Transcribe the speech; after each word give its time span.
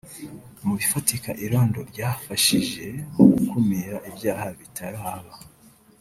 Mu 0.65 0.73
bifatika 0.79 1.29
irondo 1.45 1.79
ryafashije 1.91 2.85
mu 3.15 3.23
gukumira 3.33 3.95
ibyaha 4.09 4.47
bitaraba 4.59 5.33